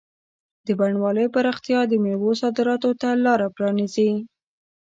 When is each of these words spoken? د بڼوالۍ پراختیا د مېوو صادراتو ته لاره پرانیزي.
د 0.65 0.67
بڼوالۍ 0.79 1.27
پراختیا 1.35 1.79
د 1.87 1.93
مېوو 2.03 2.31
صادراتو 2.41 2.89
ته 3.01 3.09
لاره 3.25 3.47
پرانیزي. 3.55 4.11